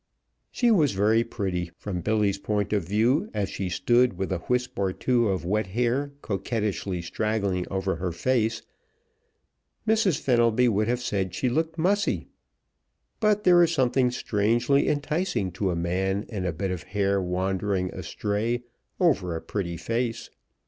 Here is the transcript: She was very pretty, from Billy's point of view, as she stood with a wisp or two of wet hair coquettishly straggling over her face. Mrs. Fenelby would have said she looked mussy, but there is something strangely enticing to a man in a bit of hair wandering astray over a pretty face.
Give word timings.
She 0.49 0.71
was 0.71 0.93
very 0.93 1.23
pretty, 1.23 1.69
from 1.77 2.01
Billy's 2.01 2.39
point 2.39 2.73
of 2.73 2.87
view, 2.87 3.29
as 3.35 3.49
she 3.49 3.69
stood 3.69 4.17
with 4.17 4.31
a 4.31 4.41
wisp 4.49 4.79
or 4.79 4.91
two 4.93 5.29
of 5.29 5.45
wet 5.45 5.67
hair 5.67 6.11
coquettishly 6.23 7.03
straggling 7.03 7.67
over 7.69 7.97
her 7.97 8.11
face. 8.11 8.63
Mrs. 9.87 10.19
Fenelby 10.19 10.67
would 10.67 10.87
have 10.87 11.01
said 11.03 11.35
she 11.35 11.49
looked 11.49 11.77
mussy, 11.77 12.29
but 13.19 13.43
there 13.43 13.61
is 13.61 13.71
something 13.75 14.09
strangely 14.09 14.89
enticing 14.89 15.51
to 15.51 15.69
a 15.69 15.75
man 15.75 16.23
in 16.29 16.45
a 16.47 16.51
bit 16.51 16.71
of 16.71 16.81
hair 16.81 17.21
wandering 17.21 17.93
astray 17.93 18.63
over 18.99 19.35
a 19.35 19.39
pretty 19.41 19.77
face. 19.77 20.31